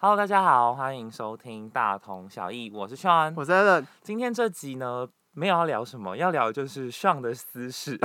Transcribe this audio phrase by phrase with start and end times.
[0.00, 3.84] Hello，大家好，欢迎收听大同小异，我是 Sean，我是 Allen。
[4.00, 7.98] 今天这集呢，没有要聊什么，要聊的就是 Sean 的私事。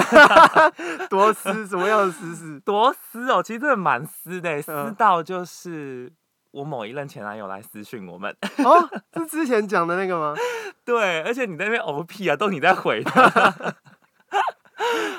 [1.07, 1.67] 多私？
[1.67, 2.59] 什么样的私事？
[2.65, 6.11] 多私哦，其实真的蛮私的，私到就是
[6.49, 8.35] 我某一任前男友来私讯我们。
[8.65, 10.33] 哦，是之前讲的那个吗？
[10.83, 13.75] 对，而且你在那边 OP 啊，都你在回的。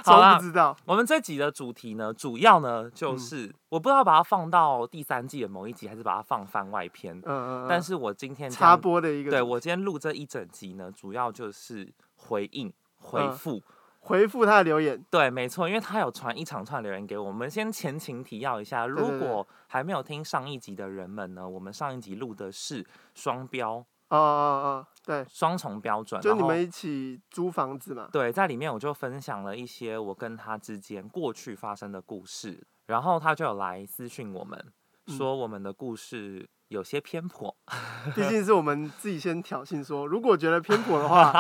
[0.05, 0.77] 好啦，不知道。
[0.84, 7.16] 我们这集的主题呢，主要呢就是、嗯、我不知道把它放到第三季的某一集，还是把它放番外篇。
[7.25, 13.62] 嗯嗯，但是我今天插播的一个，对，我今天录这一整集呢，主要就是回应、回复、嗯、
[14.01, 15.02] 回复他的留言。
[15.10, 17.16] 对，没错，因为他有传一长串留言给。
[17.16, 23.84] 我们先前情提要一下，如果还没有听上一集的人们呢，我们上一集录的是双标。
[24.16, 28.09] 哦哦哦，对，双重标准，就你们一起租房子嘛？
[28.12, 34.73] 对，在里面我就分享了一些我跟他之间过去发生的故事，然后他就有来私讯我们，
[35.09, 37.54] 说我们的故事有些偏颇。
[38.14, 41.32] 毕竟是我们自己先挑衅说，如果觉得偏颇的话，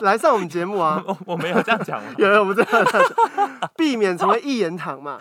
[0.00, 1.02] 来上我们节目啊。
[1.06, 5.18] 我我没有这样讲， 有我们这样讲，避免成为一言堂嘛。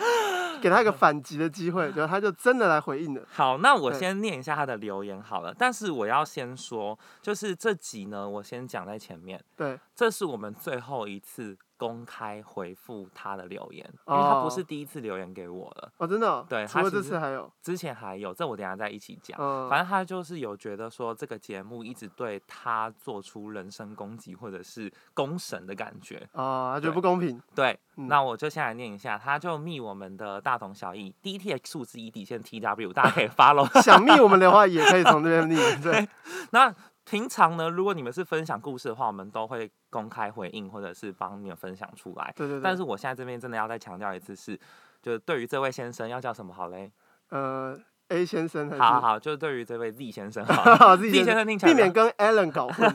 [0.61, 3.21] 给他一个反击的机会， 然后他就真的来回应了。
[3.29, 5.53] 好，那我先念一下他的留言好了。
[5.57, 9.43] 但是我要先说，就是这集呢，我先讲在前面。
[9.57, 11.57] 对，这是我们最后一次。
[11.81, 15.91] 公开回复他的留言，因为他不是第一次留言给我了。
[15.97, 16.45] 哦，真的、哦？
[16.47, 19.35] 对，除了这次还有，之前还有，这我等下再一起讲。
[19.41, 26.17] 嗯、反正他就是有觉得说这个节目一直对他做出人身攻击或者是公审的感觉。
[26.33, 27.41] 啊，他觉得不公平。
[27.55, 33.81] 对，嗯、那我就先来念一下，他就密我们的大同小异，D T X 数字一底线 T W，大家可以 follow。
[33.81, 35.55] 想密我们的话，也可以从这边密。
[35.81, 36.07] 对，
[36.51, 36.71] 那。
[37.11, 42.33] 平常呢，如果你们是分享故事的话，我们都会公开回应，或者是帮你们分享出来。
[42.37, 42.61] 对对对。
[42.63, 44.59] 但是我现在这边真的要再强调一次是，是
[45.01, 46.89] 就是对于这位先生要叫什么好嘞？
[47.27, 48.71] 呃，A 先生。
[48.79, 50.95] 好好好，就对于这位 Z 先生好。
[50.95, 52.89] Z 先生听起来避免跟 Allen 搞混。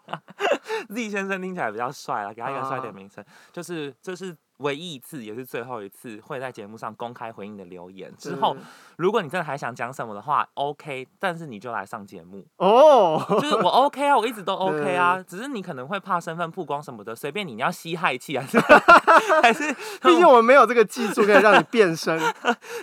[0.88, 4.36] Z 先生听起来比较帅了，给他一个帅点名称，就是这是。
[4.58, 8.12] 唯一一次，也是最后一次会在节目上公开回应的留言。
[8.16, 8.56] 之后，
[8.96, 13.24] 如果你真的还想讲什么的话，OK，但是你就来上节目哦。
[13.40, 18.58] 就是我 OK 啊，我一直都 OK 啊，只是你可能会怕身份曝光什么的，随便你，你要吸氦气还是
[19.40, 19.72] 还是？
[20.02, 22.20] 毕竟我们没有这个技术可以让你变身，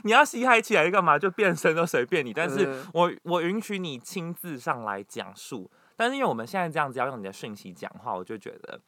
[0.03, 1.19] 你要吸氦气还是干嘛？
[1.19, 5.69] 就变身都随便你，但是我我允许你亲自上来讲述。
[5.95, 8.79] 但是因为我们现在这样子要用你的讯息讲话，我就觉得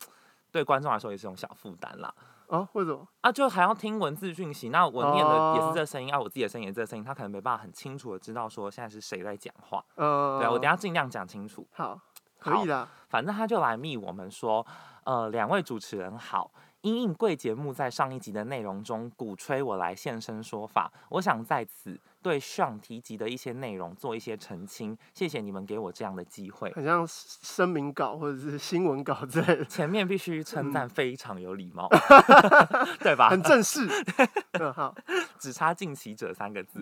[0.52, 2.14] 对观众来说也是种小负担啦。
[2.48, 3.32] 啊，为什么啊？
[3.32, 9.84] 就还要听文字讯息，那我念的也是这声音，啊，我自己的声音也是这声音，他可能没办法很清楚的知道说现在是谁在讲话。
[9.96, 11.68] 呃，对，我等下尽量讲清楚。
[11.74, 12.00] 好，
[12.40, 12.88] 可以的。
[13.10, 14.66] 反正他就来密我们说，
[15.04, 16.52] 呃，两位主持人好。
[16.82, 24.98] 因应贵节目在上一集的内容中鼓吹我来现身说法，我想在此对上提及的一些内容做一些澄清。
[25.14, 26.70] 谢谢你们给我这样的机会。
[26.74, 29.64] 很像声明稿或者是新闻稿之类的。
[29.64, 31.88] 前面必须 称赞非常有礼貌，
[32.70, 33.30] 嗯、对吧？
[33.30, 33.88] 很正式。
[34.60, 34.94] 嗯，好，
[35.40, 36.82] 只差近期者三个字。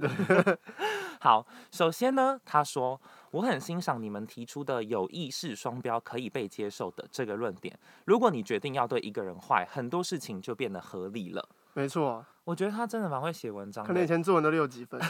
[1.19, 2.99] 好，首先呢，他说。
[3.31, 7.77] 我很欣赏你们提出的有意识双标可以被接受的这个论点。
[8.05, 11.49] 如果你决定要对一个人坏，很多事情就变得合理了。
[11.73, 13.87] 没错，我觉得他真的蛮会写文章的。
[13.87, 15.01] 可能以前作文都六级分，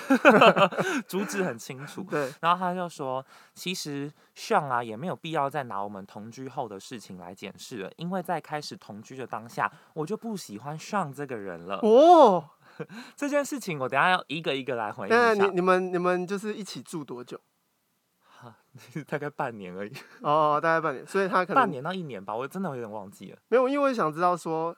[1.07, 2.01] 主旨很清楚。
[2.09, 3.23] 对，然后他就说，
[3.53, 11.79] 其实 Sean 啊也没有必要再拿我们同居后的事情来检视了，因为在开始同居的当下，我就不喜欢 Sean 这个人了。
[11.83, 12.49] 哦，
[13.15, 15.33] 这件事情我等下要一个一个来回应一下。
[15.33, 17.39] 你你们你们就是一起住多久？
[19.07, 19.91] 大概半年而已。
[20.21, 23.37] 哦，大概半年，所以他可能半年到一年吧，我真的有点忘记了。
[23.47, 24.75] 没有，因为我想知道说，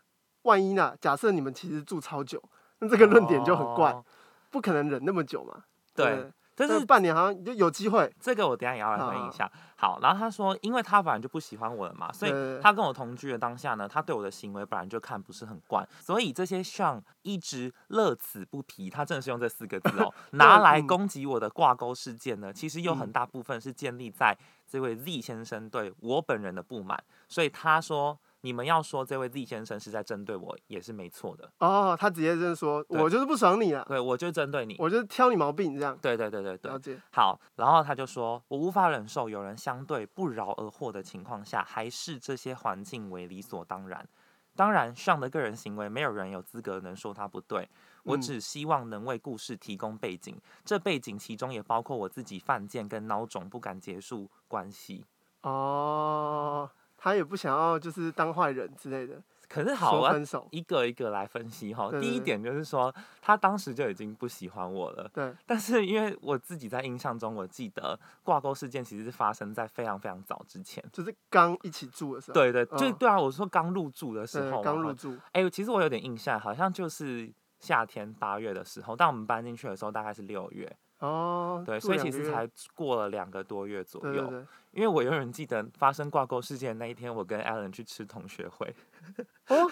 [0.48, 0.96] 万一呢？
[1.00, 2.42] 假设你们其实住超久，
[2.80, 4.04] 那这个论点就很怪，哦、
[4.50, 5.64] 不可能忍那么久嘛。
[5.94, 6.06] 对。
[6.16, 9.48] 对但是半年好像就有机会，这个我等下也要来回应一下。
[9.76, 12.32] 好，好，然后他说，因为他本来就不喜欢我了嘛，所以
[12.64, 24.36] 他跟我同居的当下呢，他对我的行为本来就看不是很惯，所以这些 Sean 一直乐此不疲，他真的是用这四个字哦， 拿来攻击我的挂钩事件呢，其实有很大部分是建立在
[24.68, 28.18] 这位 Z 先生对我本人的不满，所以他说。
[28.42, 31.52] 你们要说这位 Z 先生是在针对我，也是没错的。
[31.60, 33.84] 哦，他直接就是说，我就是不爽你啊。
[33.88, 35.98] 对，我就针对你，我就是挑你毛病这样。
[36.02, 36.72] 对对对对对。
[36.72, 37.00] 了解。
[37.12, 44.08] 好，然后他就说，我无法忍受有人相对不劳而获的情况下，还视这些环境为理所当然。
[44.56, 47.70] 当然，Sean 的个人行为，没有人有资格能说他不对。
[48.04, 55.06] 我只希望能为故事提供背景，嗯、这背景其中也包括我自己犯贱跟孬种不敢结束关系。
[55.42, 56.70] 哦。
[56.98, 59.22] 他也不想要，就是当坏人之类的。
[59.50, 61.90] 可是好，我要一个一个来分析哈。
[62.02, 65.10] 第一点就是说，他当时就已经不喜欢我了。
[65.14, 65.34] 对。
[65.46, 72.34] 但是因为我自己在印象中，我记得挂钩事件其实是发生在非常非常早之前，就是刚一起住的时候。
[72.34, 74.62] 对对，就对啊，我说刚入住的时候。
[74.62, 75.16] 刚入住。
[75.32, 80.76] 哎、欸，其实我有点印象，好像就是夏天八月的时候，但我们搬进去的时候大概是六月。
[81.00, 81.64] 哦。
[81.66, 84.14] 对，所以其实才过了两个多月左右。
[84.14, 84.46] 对对对。
[84.74, 88.76] 因为我永远记得发生挂钩事件那一天，我跟 Alan 去吃同学会。
[89.48, 89.72] 哦，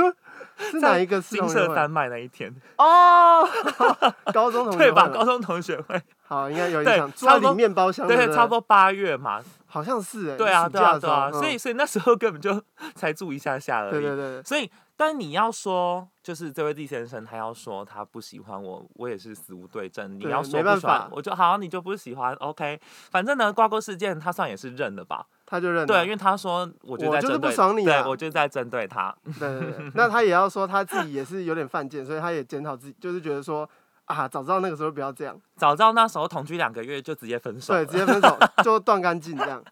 [0.56, 1.20] 是哪一个？
[1.20, 2.54] 金色丹麦那一天。
[2.78, 3.46] 哦，
[4.32, 5.08] 高中同学会对吧？
[5.08, 6.00] 高中同学会。
[6.22, 7.12] 好，应该有印象。
[7.12, 8.06] 差不多面包箱。
[8.06, 9.42] 对，差不多八月嘛。
[9.66, 10.36] 好像是哎。
[10.36, 11.30] 对啊，对啊，对啊。
[11.30, 12.62] 所以，所以那时候根本就
[12.94, 13.90] 才住一下下而已。
[13.90, 14.42] 对对对。
[14.44, 14.70] 所以。
[15.00, 20.18] 但你要说，就是这位 D 先生，他要说他不喜欢我，我也是死无对证。
[20.18, 22.80] 你要说不喜欢，我就好，你就不喜欢，OK。
[23.08, 25.24] 反正呢，挂钩事件他算也是认了吧？
[25.46, 25.86] 他就认了。
[25.86, 29.14] 对，因为他说我就在针对，我就是不爽你啊，对，我就在针对他。
[29.38, 29.92] 对对对。
[29.94, 33.70] 那他也要说他自己也是有点犯贱，所以他也检讨自己，就是觉得说
[34.06, 39.62] 啊，早知道那个时候不要这样，早知道那时候同居两个月就直接分手，对，直接分手 就断干净这样。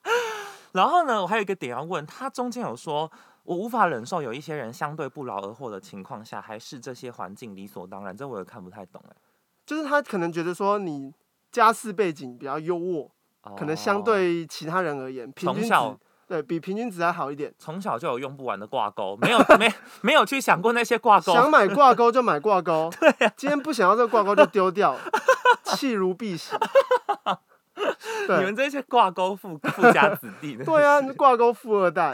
[0.70, 3.11] 然后呢，我还有一个点要问他，中间有说。
[3.47, 9.17] 我无法忍受有一些人相对不劳而获的情况下，还是这些环境理所当然，这我也看不太懂哎。
[9.65, 11.13] 就是他可能觉得说你
[11.51, 13.09] 家世背景比较优渥，
[13.43, 15.75] 哦、可能相对其他人而言，平均值
[16.27, 17.55] 对比平均值还好一点。
[17.57, 19.73] 从小就有用不完的挂钩，没有没
[20.03, 21.33] 没有去想过那些挂钩。
[21.33, 23.33] 想买挂钩就买挂钩， 对呀、啊。
[23.37, 24.97] 今天不想要这个挂钩就丢掉，
[25.65, 26.59] 弃如敝屣。
[28.29, 32.13] 你们这些挂钩富富家子弟，对啊，挂钩富二代。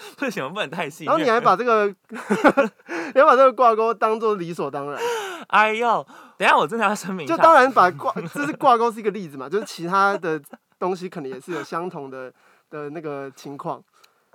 [0.20, 1.04] 为什么不能太细？
[1.04, 5.00] 然后你还把这个， 你还把这个挂钩当做理所当然。
[5.48, 6.06] 哎呦，
[6.38, 10.40] 等一下我真的要声明，就当然把挂， 这是挂钩是一个例子嘛，就是其他的
[10.78, 12.32] 东西可能也是有相同的
[12.70, 13.82] 的那个情况。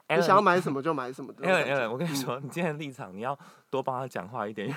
[0.07, 1.33] 你想要买什么就买什么。
[1.41, 3.37] 因为因为我跟你说，你今天的立场你要
[3.71, 4.71] 多帮他讲话一点。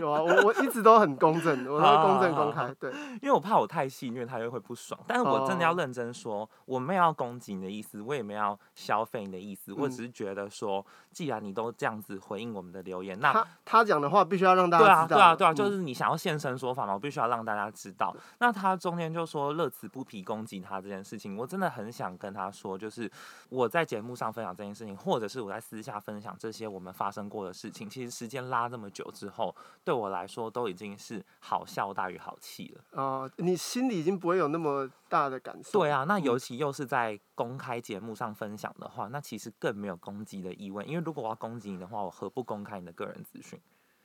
[0.00, 2.90] 有啊，我我一直都很公正，我都会公正公开，对，
[3.22, 4.98] 因为我怕我太戏虐他又会不爽。
[5.06, 15.16] 但是我真的要认真说，我没有要攻击你的意思，我也没有要消费你的意思，我只是觉得说，既然你都这样子回应我们的留言，那他他讲的话必须要让大家知道。
[15.16, 18.14] 对啊，对啊，对啊，就是你想要现身说法嘛，我必须要让大家知道。
[18.38, 23.10] 那他中间就说乐此不疲攻击他这件事情，我真的很想跟他说，就是
[23.48, 29.54] 我在节目上分享这件事情，或者是我在私下分享这些我们发生过的事情，其实时间拉这么久之后，
[29.84, 30.70] 对我来说都。
[30.70, 32.84] 已经是好笑大于好气了。
[32.92, 35.80] 哦、呃，你心里已经不会有那么大的感受。
[35.80, 40.84] 对啊，那尤其又是在公开节目上分享的话，那其实更没有攻击的意味。
[40.84, 43.60] 因为如果我要攻击你的话，我何不公开你的个人资讯？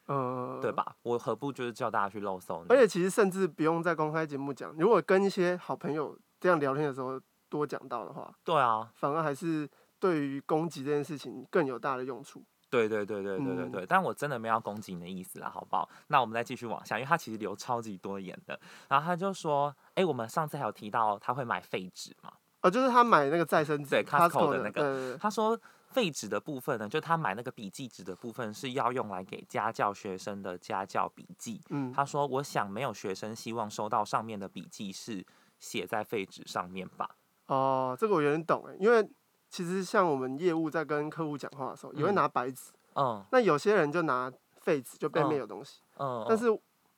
[0.07, 0.95] 嗯，对吧？
[1.03, 2.69] 我何不就是叫大家去露搜你？
[2.69, 12.43] 而且其实甚至不用在公开节目讲，如果跟一些好朋友这样聊天的时候多讲到的话，对啊，反而还是对于攻击这件事情更有大的用处。
[12.75, 15.87] 对对对对对对对，但我真的没有攻击你的意思啦，好不好？
[16.07, 18.59] 那我们再继续往下，因为他其实留超级多言的。
[18.89, 22.33] 然后他就说：“哎，我们上次还有提到他会买废纸嘛？
[22.61, 25.17] 哦，就是他买那个再生纸，对，Costco 的那个。
[25.17, 25.57] 他说
[25.87, 31.61] 废纸的部分呢，就他买那个笔记纸的部分是要用来给家教学生的家教笔记。
[31.69, 35.25] 嗯，他说我想没有学生希望收到上面的笔记是
[35.59, 37.09] 写在废纸上面吧？
[37.47, 39.07] 哦，这个我有点懂哎，因为。
[39.55, 42.73] 其实像我们业务在跟客户讲话的时候，也会拿白纸。
[42.95, 43.23] 嗯。
[43.31, 45.79] 那有些人就拿废纸，就背面有东西。
[45.97, 46.25] 嗯。
[46.27, 46.47] 但是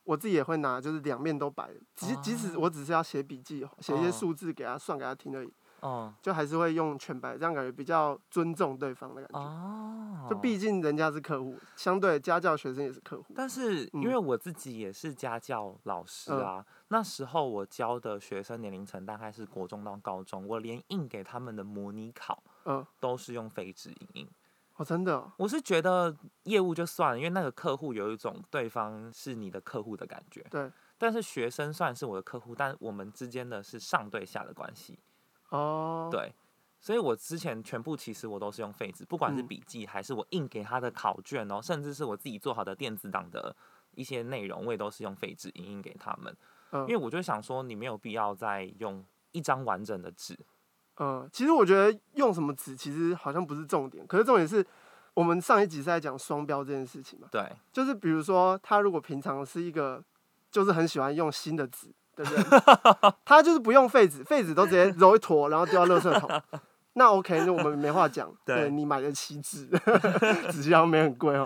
[0.03, 1.69] 我自己也会拿，就是两面都白。
[1.93, 5.53] 即即使我只是要写笔记，写一些数字给他算给他听而已。
[5.81, 6.11] 哦。
[6.19, 9.39] 就还是会用全白，这样感觉比较尊重对方的感觉。
[9.39, 10.25] 哦。
[10.27, 13.35] 就毕竟人家是客户，相对家教学生也是客户。
[13.35, 16.65] 但是因为我自己也是家教老师啊。
[16.89, 24.27] 那时候我教的学生年龄层大概是国中到高中，我连印给他们的模拟考，嗯，都是用废纸影印。
[24.77, 25.31] 哦，真的？
[25.37, 30.45] 我是觉得业务就算了，因为那个客户有一种对方是你的客户的感觉。
[30.49, 30.71] 对。
[30.99, 34.99] 但是学生算是我的客户，但我们之间的是上对下的关系。
[35.49, 36.09] 哦。
[36.11, 36.33] 对。
[36.79, 43.55] 所以我之前全部其实我都是用废纸，不管是笔记还是我印给他的考卷哦，甚至是我自己做好的电子档的
[43.95, 46.37] 一些内容，我也都是用废纸影印给他们。
[46.81, 50.37] 因为我就想说，你没有必要再用一张完整的纸。
[50.99, 54.65] 嗯，其实我觉得用什么纸其实好像不是重点，可是重点是
[55.13, 57.27] 我们上一集是在讲双标这件事情嘛。
[57.31, 57.47] 对。
[57.71, 60.03] 就是比如说，他如果平常是一个，
[60.51, 62.45] 就是很喜欢用新的纸的人，
[63.23, 66.41] 他就是不用废纸，废纸都直接揉一坨，然后丢到垃圾桶。
[66.93, 68.33] 那 OK，那我们没话讲。
[68.43, 69.67] 对，对你买得起纸，
[70.51, 71.45] 纸箱没很贵哦。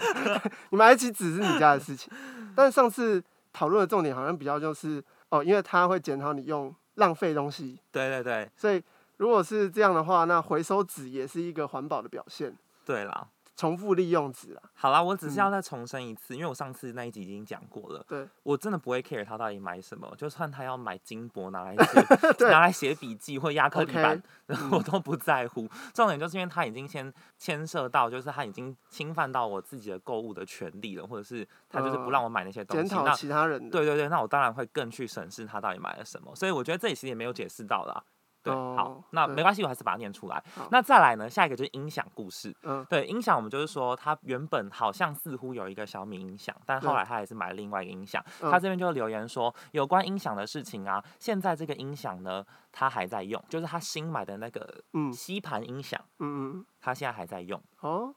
[0.70, 2.12] 你买得起纸是你家的事情，
[2.56, 3.24] 但是上次。
[3.54, 7.80] 讨论的重点好像比较就是哦，因为它会检讨你用浪费东西。
[7.92, 8.50] 对对对。
[8.56, 8.82] 所以
[9.18, 12.56] 如果是这样的话，那回收纸也是一个环保的表现。
[12.86, 13.28] 对啦。
[13.62, 14.64] 重复利用值啊！
[14.74, 18.04] 好啦，我只是要再重申一次，嗯、因为我上次那一集已经讲过了。
[18.08, 25.66] 对，我真的不会 care 他到底买什么，就算他要买金箔拿来 写，拿来写笔记或压克力板，okay, 我都不在乎。
[25.66, 32.90] 嗯、重点就是因为他已经先牵涉到，就是他已经侵犯到我自己的购物的权利了，或者是他就是不让我买那些东西。
[32.90, 33.70] 检讨其他人。
[33.70, 36.36] 对对对，那我当然会更去审视他到底买了什么。
[36.36, 38.04] 所以我觉得这里其实也没有解释到啦。
[38.44, 40.44] 对，好，那没关系，我还是把它念出来。
[40.56, 41.30] 好那再来呢？
[41.30, 42.56] 下一个就是音响故事。
[42.64, 48.24] 嗯，对，音响我们就是说，他原本好像似乎有一个小米音响，但后来他还是买了另外一个音响。
[48.40, 54.84] 他、嗯、这边就留言说，有关音响的事情啊，现在这个音响呢，他还在用，就是他新买的那个
[55.14, 56.00] 吸盘音响。
[56.20, 57.62] 嗯嗯，他现在还在用。
[57.82, 58.14] 哦，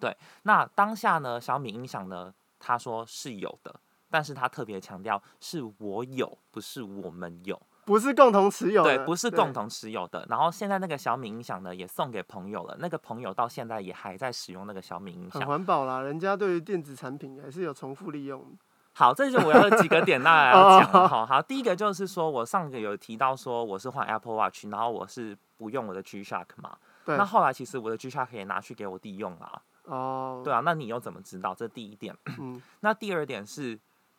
[0.00, 3.78] 对，那当下呢，小米音响呢，他说是有的，
[4.10, 7.60] 但是他特别强调是我有，不是我们有。
[7.86, 10.26] 不是共同持有的，对，不是共同持有的。
[10.28, 12.76] 然后现在那个小米音响呢，也送给朋友了。
[12.80, 16.00] 那个朋友到现在也还在使用那个小米音响，很环保啦。
[16.00, 18.44] 人家对于电子产品还是有重复利用。
[18.92, 21.08] 好，这就是我要的几个点，大家要讲。
[21.08, 26.76] 好好，第一个就是说我上个有提到说我是换 Apple Watch，然后我是不用我的 G Shock 嘛。
[27.04, 27.16] 对。
[27.16, 29.62] 那后来其实我的 G Shock 也拿去给我弟用了。
[29.84, 30.42] 哦。
[30.42, 31.54] 对啊，那你又怎么知道？
[31.54, 32.16] 这第一点。
[32.40, 32.60] 嗯。
[32.80, 33.78] 那第二点是。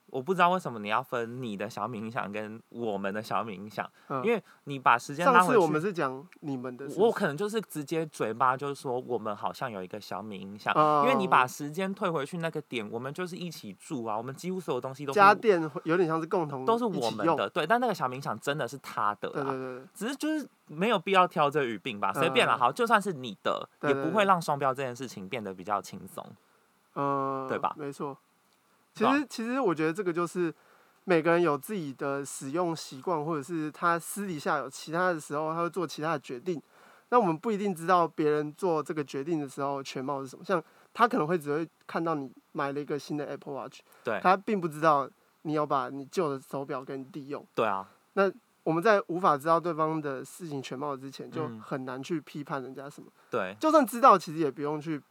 [0.10, 5.46] 我不知道为什么你要分你的小米音响跟我们的小米音响，嗯、因为你把时间拉回去。
[5.46, 7.02] 上次我们是讲你们的是是？
[7.02, 17.68] 我可能就是直接嘴巴就是说我们好像有一个小米音响，哦、因为你把时间退回去那个点，我们就是一起住啊，我们几乎所有东西都是家电有点像是共同都是我们的，对。
[17.68, 26.26] 但那个小米音响真的是他的，对对对，只是就是没有必要挑这语病吧，随便了，好，就算是你的，也不会让双标这件事情变得比较轻松，
[26.96, 27.74] 嗯，对吧？
[27.78, 28.18] 没错，
[28.98, 30.54] 其实其实我觉得这个就是。
[31.10, 36.62] 每个人有自己的使用习惯，或者是他私底下有其他的时候，他会做其他的决定。
[37.08, 40.44] 那我们不一定知道别人做这个决定的时候全貌是什么。
[40.44, 40.62] 像
[40.94, 45.10] 他可能会只会看到你买了一个新的 Apple Watch，对，他并不知道
[45.44, 47.48] 你有把你旧的手表跟你弟用。
[47.56, 47.90] 对啊。
[48.16, 48.30] 那
[48.64, 53.08] 我们在无法知道对方的事情全貌之前，就很难去批判人家什么。
[53.32, 53.56] 对。
[53.62, 55.02] 就算知道，其实也不用去。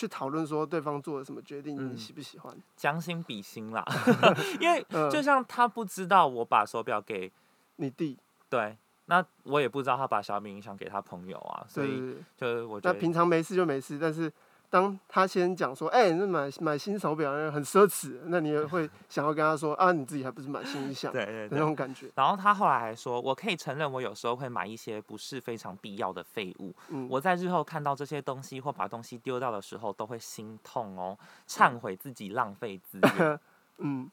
[0.00, 2.56] 去讨论说对方做了什么决定，你喜不喜欢？
[2.74, 3.84] 将、嗯、心比心啦，
[4.58, 7.30] 因为就像他不知道我把手表给
[7.76, 8.16] 你弟，
[8.48, 8.76] 对，
[9.06, 14.32] 那我也不知道他把小米音响给他朋友啊，所以就是我觉得那平常没事就没事，但是。
[14.70, 22.08] 当他先讲说，哎、欸，那买买新手表很奢侈，那你也会 想要跟他说啊，你自己还不是买新音响，对对对，那种感觉。
[22.14, 26.72] 然后他后来还说，我可以承认，我有时候会买一些不是非常必要的废物。
[26.90, 33.40] 嗯、我在日后看到这些东西或把东西丢掉的时候，都会心痛哦，忏悔自己浪费资源。
[33.78, 34.08] 嗯，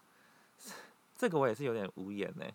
[1.15, 2.45] 这个我也是有点无言呢。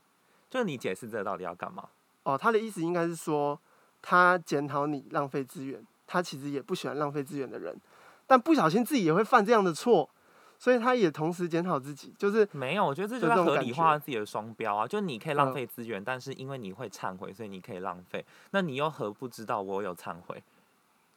[0.51, 1.89] 就是你解释这个到底要干嘛？
[2.25, 3.57] 哦，他的意思应该是说，
[4.03, 5.81] 他检讨你浪费资源。
[6.05, 7.75] 他其实也不喜欢浪费资源的人，
[8.33, 10.09] 但不小心自己也会犯这样的错，
[10.59, 12.87] 所以他也同时检讨自己，就是没有。
[12.87, 18.25] 我觉得这就是合理化自己的双标啊，就你可以浪费资源，嗯、但是因为你会忏悔，所以你可以浪费。
[18.53, 20.43] 那你又何不知道我有忏悔，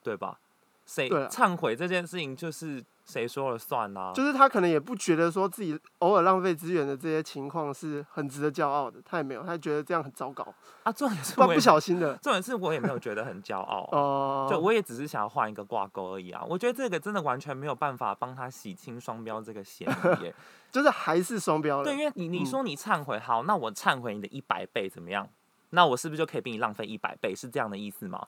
[0.03, 0.37] 对吧？
[0.85, 2.83] 谁忏悔这件事情就是。
[3.07, 4.13] 谁说了算呢、啊？
[4.15, 10.43] 就是他可能也不觉得说自己偶尔浪费资源的这些情况是很值得骄傲的，他也没有，他觉得这样很糟糕
[10.81, 10.91] 啊。
[10.91, 16.43] 重点是 我不小心的， 重点是我也没有觉得很骄傲哦，就我也只是想要换一个挂钩而已啊。
[16.49, 19.87] 我觉得这个真的完全没有办法帮他洗清双标这个嫌
[20.23, 20.33] 疑，
[20.73, 21.83] 就是还是双标了。
[21.83, 25.29] 对，因为你你说你忏悔，好，那我忏悔你的一百倍怎么样？
[25.69, 27.35] 那我是不是就可以比你浪费一百倍？
[27.35, 28.25] 是这样的意思吗？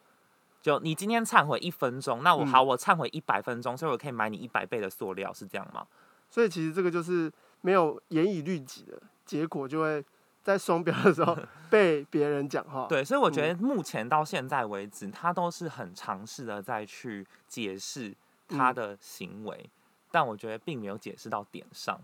[0.67, 5.87] 就你今天忏悔一分钟，那我好，我忏悔一百分钟，所以我可以买你一百倍的塑料，是这样吗？
[6.29, 7.31] 所以其实这个就是
[7.61, 10.03] 没有严以律己的结果，就会
[10.43, 11.37] 在双标的时候
[11.71, 12.85] 被别人讲话。
[12.89, 18.13] 对，所以我觉得目前到现在为止，他都是很尝试的在去解释
[18.49, 19.71] 他的行为，嗯、
[20.11, 21.97] 但我觉得并没有解释到点上。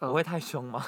[0.00, 0.84] 我会太凶吗？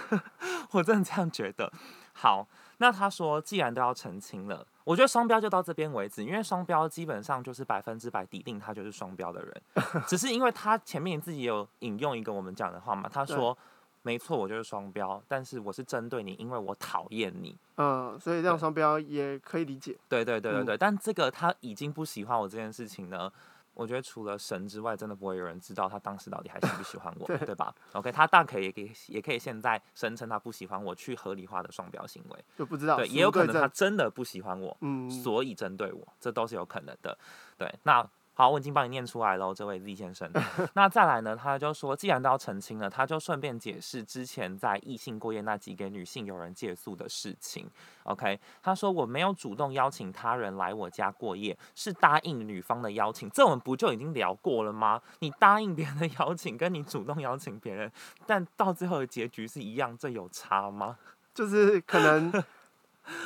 [0.72, 1.70] 我真的这样觉得。
[2.14, 4.66] 好，那他说既然都要澄清了。
[4.84, 9.62] 我觉得双标就到这边为止，因为双标基本上就是百分之百抵定他就是双标的人，
[10.06, 13.56] 只是因为他前面自己有引用一个我们讲的话嘛，他说
[14.02, 17.56] 没错，我就是双标，但是我是针对你，因为我讨厌你。
[17.76, 19.96] 嗯，所以这样双标也可以理解。
[20.08, 23.32] 对对对对对，嗯、但这个他已经不喜欢我这件事情呢。
[23.74, 32.96] 我觉得除了神之外，真的不会有人知道他当时到底还喜不喜欢我， 对，对吧？OK，他大可以也可以也可以现在声称他不喜欢我，去合理化的双标行为，就不知道。
[32.96, 37.18] 对，也有可能他真的不喜欢我，嗯，所以针对我，这都是有可能的。
[37.58, 40.28] 对，那好，我已经帮你念出来了，这位 Z 先生。
[40.74, 41.36] 那再来呢？
[41.36, 47.70] 他就说，既然都要澄清了，他就顺便解释之前在异性过夜那集给女性有人借宿的事情。
[48.02, 53.30] OK，他说我没有主动邀请他人来我家过夜，是答应女方的邀请。
[53.30, 55.00] 这我们不就已经聊过了吗？
[55.20, 57.88] 你答应别人的邀请，跟你主动邀请别人，
[58.26, 60.98] 但到最后的结局是一样，这有差吗？
[61.32, 62.32] 就是可能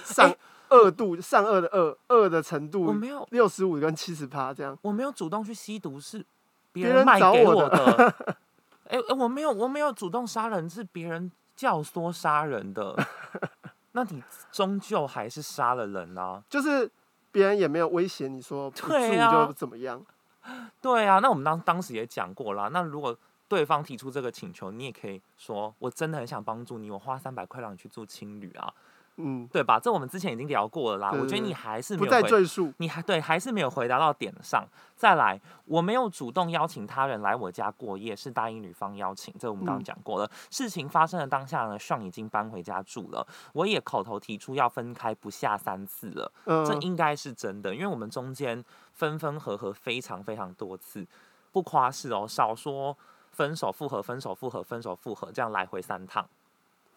[0.05, 0.31] 上。
[0.71, 4.77] 二度上顎的二二的程度，我没有六十五跟七十趴这样。
[4.83, 6.25] 我没有主动去吸毒，是
[6.73, 8.37] 别人卖给我的。
[8.89, 12.97] 哎、欸，我没有，我没有主动杀人，是别人教唆杀人的。
[13.93, 14.23] 那你
[14.53, 16.43] 终究还是杀了人啊！
[16.49, 16.91] 就是
[17.33, 20.05] 别人也没有威胁你说不住就怎么样。
[20.81, 22.71] 对啊，那我们当当时也讲过了。
[22.71, 23.17] 那如果
[23.49, 28.73] 对方提出这个请求，你也可以说，我真的很想帮助你，我花三百块让你去住青旅啊。
[29.19, 29.79] 嗯，对吧？
[29.79, 31.11] 这我们之前已经聊过了啦。
[31.13, 34.67] 我觉得你还是没有不再赘述，你还对，还是没有回答到点上。
[34.97, 39.35] 再来，我没有主动邀请他人来我家过夜，是答应女方邀请。
[39.39, 40.27] 这我们刚刚讲过了。
[40.27, 43.27] 嗯、事情发生的当下呢，Sean 已经搬回家住了。
[43.53, 51.07] 我也口头提出要分开不下三次了，嗯、这应该是真的，因为我们中间分分合合非常非常多次，
[51.53, 52.97] 不夸饰哦，少说
[53.31, 56.29] 分手复合，分手复合，分手复合，这样来回三趟。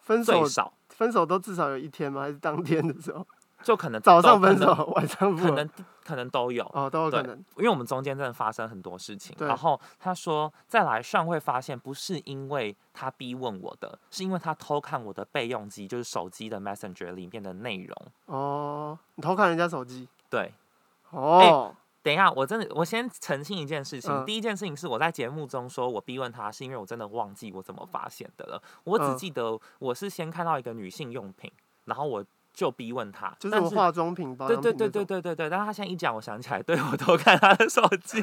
[0.02, 0.44] 分手
[0.88, 2.22] 分手都至少有一天吗？
[2.22, 3.26] 还是当天的时候？
[3.62, 4.66] 就可能早上分手，
[4.96, 5.70] 晚上可能
[6.04, 7.36] 可能都有哦，都有可能。
[7.56, 9.36] 因为我们中间真的发生很多事情。
[9.38, 17.96] 然后他说，再来上会发现，不是因为他逼问我的，是因为他偷看我的备用机，就是手机的 Messenger 里面的内容。
[18.26, 20.08] 哦，你偷看人家手机？
[20.28, 20.52] 对。
[21.10, 21.38] 哦。
[21.38, 24.10] 欸等一下，我真的，我先澄清一件事情。
[24.12, 28.62] 嗯、第一件事情是我在节目中说我逼问他，是因为我真的忘记我怎么发现的了。
[28.84, 31.50] 我只记得我是先看到一个女性用品，
[31.84, 34.46] 然后我就逼问他，就是化妆品吧。
[34.46, 35.48] 对对对对对对对。
[35.48, 38.20] 但是他现在一讲，我想起来，对，我偷看他的手机。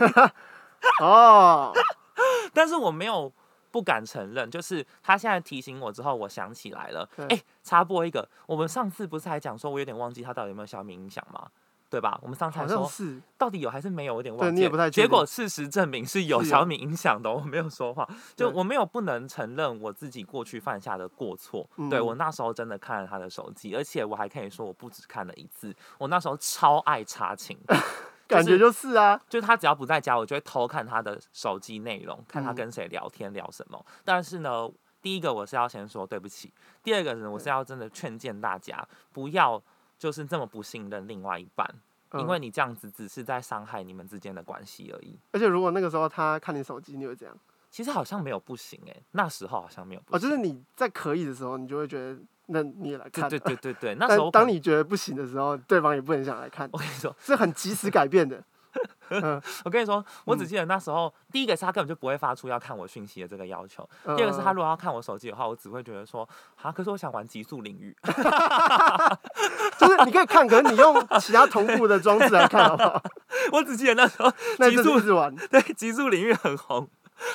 [1.02, 1.74] 哦。
[2.54, 3.32] 但是我没有
[3.72, 7.08] 不敢承认，就是他现在提醒我之后，我想起来了。
[7.16, 11.48] 哎、欸，插播一个，我们上次不是还讲说我有点忘记他到底有没有小米音响吗？
[11.90, 12.20] 对吧？
[12.22, 14.14] 我们上次说是，到底有还是没有？
[14.14, 14.70] 有点忘记。
[14.92, 18.08] 结果事实证明是有小米影响的，我没有说谎。
[18.36, 21.68] 就我没有不能承认我自己过去犯下的过错。
[21.90, 25.76] 对，我那时候真的看了他的手机，而且我还可以说我不止看了一次。
[25.98, 27.58] 我那时候超爱查勤，
[28.28, 33.84] 感觉就是啊，就是他只要不在家，我就会偷看他的手机内容，看他跟谁聊天聊什么。
[34.06, 34.70] 但是呢，
[35.02, 39.60] 第一个我是要先说对不起，第二个呢，我是要真的劝谏大家不要。
[40.00, 41.70] 就是这么不信任另外一半，
[42.14, 45.20] 因为你这样子只是在伤害你们之间的关系而已。
[45.32, 47.36] 而且如果那个时候他看你手机，你会这样？
[47.70, 50.18] 其实好像没有不行哎，那时候好像没有不行。
[50.18, 52.18] 哦，就是你在可以的时候，你就会觉得
[52.48, 53.30] 那你也来看。
[53.30, 56.68] 对对对对对， 那时候当你觉得不行的时候，对方也不能想来看。
[56.74, 58.44] 我跟你说，是很及时改变的。
[59.10, 66.28] 嗯、我跟你说，我只记得那时候，嗯、第一个是他根本就不会发出要看我讯息的这个要求；嗯、第二个是他如果要看我手机的话，我只会觉得说，
[66.62, 67.96] 啊，可是我想玩极速领域，
[69.80, 73.02] 就是你可以看，可是你用其他同步的装置来看好不好？
[73.52, 74.32] 我只记得那时候
[74.70, 76.88] 极速是玩，对，极速领域很红，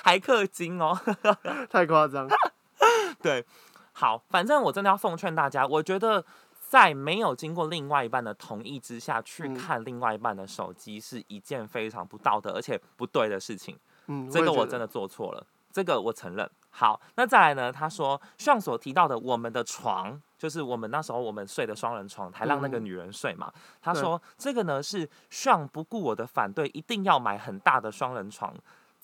[0.04, 0.96] 还氪金哦，
[1.68, 2.28] 太夸张。
[3.20, 3.44] 对，
[3.92, 6.24] 好，反正我真的要奉劝大家，我觉得。
[6.66, 13.78] 在没有经过另外一半的同意之下去看另外一半的手机，是一件非常不道德而且不对的事情。
[14.08, 16.50] 嗯，这个我真的做错了，这个我承认。
[16.70, 17.70] 好，那再来呢？
[17.70, 23.50] 他说，上所提到的我们的床，就是我们那时候我们睡的双人床，还让那个女人睡嘛？
[23.80, 28.54] 他说这个呢是上不顾我的反对，一定要买很大的双人床。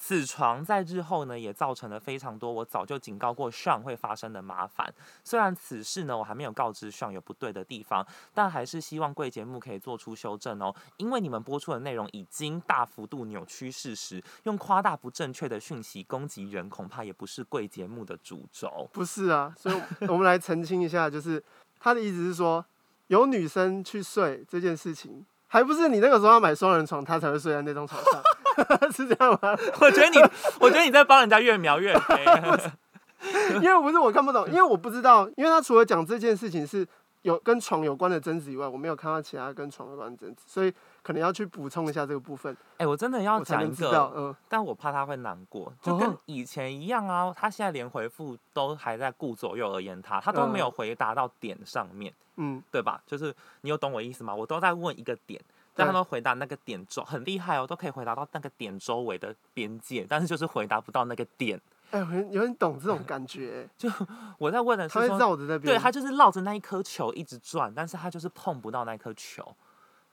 [0.02, 4.90] 此床在日后呢，也造成了非常多我早就警告过 Sean 会发生的麻烦。
[5.22, 10.74] 虽然此事呢，我还没有告知 Sean 有不对的地方，但还是希望贵节目可以做出修正哦。
[10.96, 18.88] 因为你们播出的内容已经大幅度扭曲事实，用夸大不正确的讯息攻击人，恐怕也不是贵节目的主轴。
[18.94, 21.44] 不是啊，所以我们来澄清一下，就是
[21.78, 22.64] 他的意思是说，
[23.08, 28.22] 有女生去睡这件事情，还不是你那个时候要买双人床，他才会睡在那张床上。
[28.92, 29.56] 是这样吗？
[29.80, 30.18] 我觉得你，
[30.60, 32.24] 我觉得你在帮人家越描越黑。
[33.60, 36.86] 因为不是我看不懂，因为我不知道，因为他除了讲这件事情是
[37.20, 42.50] 有跟床有关的争执以外，我没有看到其他跟床有关的争执，所以可能要去补充一下这个部分。
[42.78, 47.30] 哎、欸，我真的要讲一个，嗯，但我怕他会难过，就跟以前一样啊。
[47.36, 53.02] 他现在连回复都还在顾左右而言他，他都没有回答到点上面，嗯，对吧？
[53.06, 54.34] 就是你有懂我意思吗？
[54.34, 55.38] 我都在问一个点。
[55.74, 61.60] 但他们回答那个点周很厉害哦，都可以回答到那个点周围的边界，但是就是回答不到那个点。
[61.90, 63.68] 哎，有人有人懂这种感觉。
[63.76, 63.90] 就
[64.38, 69.54] 我在问的是说，他绕着那边，对，他就是绕着那一颗球一直转，但是他就是碰不到那颗球，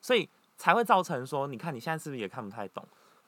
[0.01, 2.83] 所以才会造成说，你看你现在是不是也看不太懂？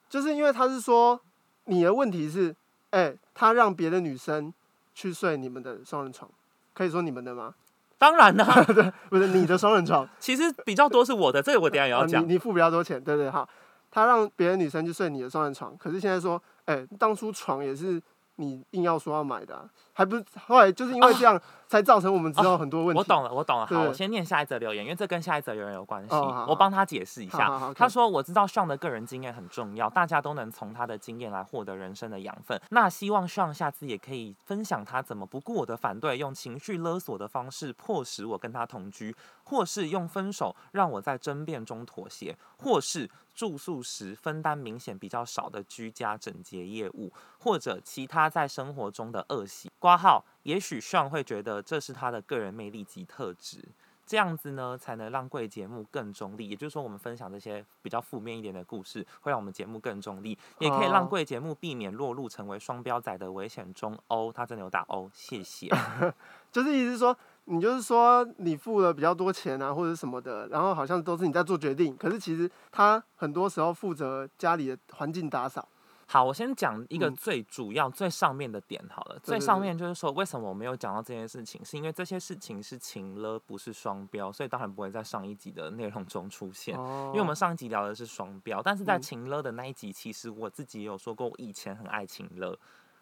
[0.09, 1.19] 就是因为他是说
[1.65, 2.55] 你的问题是，
[2.89, 4.51] 哎、欸，他让别的女生
[4.95, 6.29] 去睡你们的双人床，
[6.73, 7.53] 可以说你们的吗？
[7.99, 12.25] 当然啦、啊， 对，不是你的双人床， 其实比较多是我的，这个我等下也要讲、啊。
[12.25, 13.47] 你你付比较多钱，对对，對好。
[13.91, 18.01] 他让别的女生去睡你的双人床，可是现在说，哎、欸，当初床也是。
[18.39, 22.97] 你硬要说要买的、啊，还不是后来就是因为这样才造成我们之后很多问题。
[22.97, 23.65] 我懂了，我懂了。
[23.67, 26.15] 好，我先念下一则留言，因为这跟下一则留言有关系。
[26.15, 27.73] 哦、我帮他解释一下。
[27.75, 32.59] 他说：“我知道 Sean 的个人经验很重要，大家都能从他的经验来获得人生的养分。
[32.69, 53.63] 那希望 Sean 下次也可以分享他怎么不顾我的反对，用情绪勒索的方式迫使我跟他同居，或是用分手让我在争辩中妥协，或是。”住宿时分担明显比较少的居家整洁业务，或者其他在生活中的恶习挂号，也许 Sean 会觉得这是他的个人魅力及特质，
[54.05, 56.49] 这样子呢才能让贵节目更中立。
[56.49, 63.97] 也就是说，我们分享这些比较负面一点的故事，会让我们节目更中立，也可以让贵节目避免落入成为双标仔的危险中。
[64.09, 65.69] 哦，他真的有打哦，谢谢。
[66.51, 67.17] 就是意思说。
[67.51, 75.67] 你就是说你付了比较多钱啊，或者什么的，然后好像都是你在做决定，可是其实他很多时候负责家里的环境打扫。
[76.11, 79.15] 好，我先讲一个最主要、嗯、最上面的点好了。
[79.15, 86.75] 对对对，最上面就是说，为什么我没有讲到这件事情，是因为这些事情是情了，不是双标，所以当然不会在上一集的内容中出现。
[86.75, 92.57] 哦、因为我们上一集聊的是双标，但是在情了的那一集，其实我自己也有说过，我以前很爱情勒。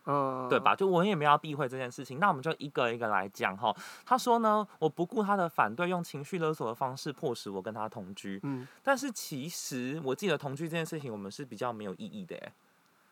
[0.09, 0.73] 嗯，对吧？
[0.73, 3.75] 就我也没有要避讳这件事情，那我们就一个一个来讲哈。
[4.05, 8.39] 他说呢，我不顾他的反对，用情绪勒索的方式迫使我跟他同居。
[8.43, 12.35] 嗯，但是其实我记得同居这件事情，我们是比较没有意义的。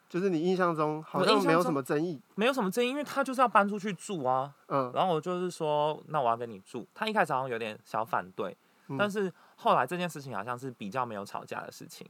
[0.08, 4.54] 就是你印象中好像没有什么争议，没有什么争议，因为他就是要搬出去住啊。
[4.68, 6.88] 嗯，然后我就是说，那我要跟你住。
[6.94, 8.56] 他一开始好像有点小反对，
[8.88, 12.08] 嗯，但是后来这件事情好像是比较没有吵架的事情。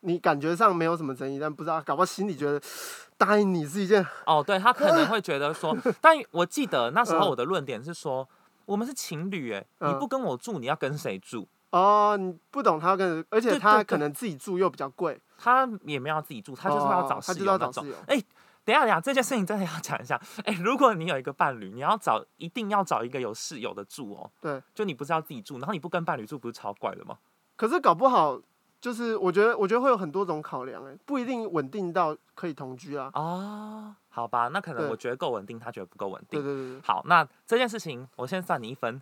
[0.00, 2.60] 你感觉上没有什么争议，但不知道，搞不好心里觉得
[3.18, 8.26] 答应你是一件哦，对他可能会觉得说， 但我记得那时候我的论点是说，
[8.64, 11.46] 我们是情侣，哎，你不跟我住，你要跟谁住？
[11.70, 17.86] 哦，你不懂他跟，而且他可能自己住又比较贵，他也没有要自己住，他就是要找室友那种。
[18.06, 18.20] 哎，
[18.64, 20.20] 等一下等下，这件事情真的要讲一下。
[20.46, 24.30] 哎，如果你有一个伴侣，你要找一定要找一个有室友的住哦。
[24.40, 27.18] 对，就你不是要自己住，然后你不跟伴侣住，不是超怪的吗？
[27.54, 28.40] 可是搞不好。
[28.80, 33.10] 就是我觉得，我觉得会有很多种考量，哎，不一定稳定到可以同居啊。
[33.14, 36.42] 哦，好吧，那可能我觉得够稳定，他觉得不够稳定。
[36.42, 36.80] 对对对。
[36.82, 39.00] 好，那这件事情我先算你一分。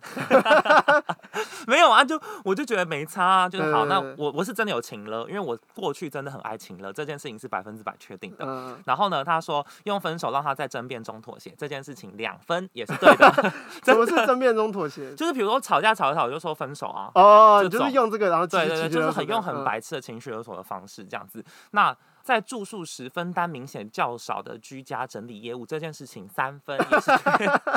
[1.67, 3.85] 没有啊，就我就觉得没差啊，就是好。
[3.85, 8.45] 那我我是真的有情了，因为我过去真的很爱情了，这件事情是百分之百确定的。
[8.47, 8.81] 嗯。
[8.85, 13.53] 然后呢，他说用分手让他在争辩中妥协，这件事情两分也是对的。
[13.85, 15.13] 什么是争辩中妥协？
[15.15, 17.11] 就是比如说吵架吵一吵就说分手啊。
[17.13, 19.59] 哦，就是用这个，然后对对对，就是很用很。
[19.59, 21.43] 白痴的情绪勒索的方式，这样子。
[21.71, 21.95] 那
[22.29, 27.11] 在住宿时分担明显较少的居家整理业务这件事情，三分也是。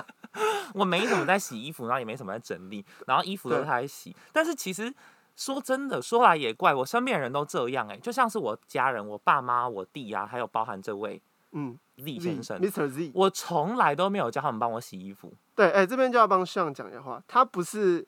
[0.74, 4.14] 我没怎么在洗衣服，然后也没什么在整理，然后衣服都是他在洗。
[4.30, 4.92] 但是其实
[5.36, 11.20] 说真的，说来也怪，我身边人都这样哎、欸，就像是我家人，我爸妈、我弟啊，还有包含这位
[11.52, 12.88] 嗯 Z 先生，Mr.
[12.88, 15.32] Z，我从来都没有叫他们帮我洗衣服。
[15.54, 18.06] 对，哎、欸，这边就要帮 Sean 讲的话，他不是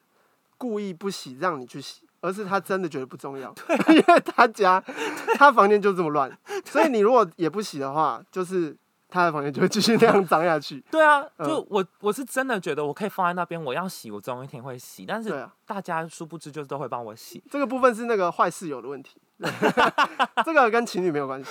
[0.59, 2.04] 故意不洗，让你去洗。
[2.25, 4.83] 而是他真的觉得不重要，对 因为他家
[5.37, 6.31] 他房间就这么乱，
[6.65, 8.75] 所以你如果也不洗的话，就是
[9.11, 10.83] 他的房间就会继续那样脏下去。
[10.91, 15.05] 对啊，就我我是真的觉得我可以放在那边，我要洗，我总有一天会洗。
[15.07, 17.45] 但是大家殊不知就是都会帮我洗。
[17.51, 19.21] 这个部分是那个坏室友的问题，
[20.47, 21.51] 这个跟情侣没有关系。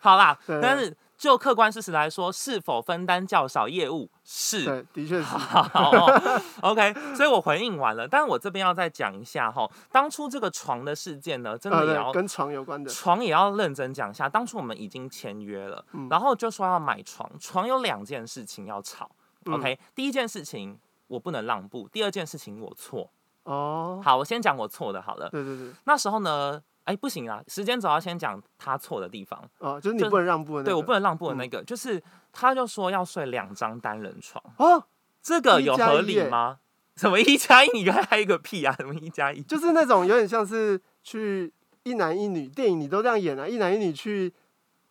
[0.00, 0.96] 好啦，但是。
[1.22, 4.64] 就客观事实来说，是否分担较少业务是？
[4.64, 5.22] 对，的确是。
[5.22, 14.28] 好，哦，OK，所以我回应完了，但是我这边要再讲一下哈，当初这个床的事件呢，真的也要，呃，跟床有关的，床也要认真讲一下。
[14.28, 19.08] 当初我们已经签约了，嗯，然后就说要买床，床有两件事情要吵
[19.48, 23.08] ，OK，嗯，第一件事情我不能让步，第二件事情我错。
[23.44, 25.28] 哦，好，我先讲我错的好了。
[25.30, 26.60] 对对对，那时候呢。
[26.84, 27.42] 哎，不行啊！
[27.48, 29.42] 时间总要先讲他错的地方。
[29.58, 30.70] 哦，就是你不能让步的那个。
[30.70, 34.42] 对，我不能让步的那个，嗯、就是他就说要睡两张单人床。
[34.58, 34.84] 哦，
[35.22, 36.58] 这个有合理吗？
[36.96, 37.70] 什么一加一？
[37.72, 38.74] 你还还一个屁啊？
[38.78, 39.40] 什么一加一？
[39.42, 41.52] 就是那种有点像是去
[41.84, 44.32] 一男一女电影，你都这样演啊，一男一女去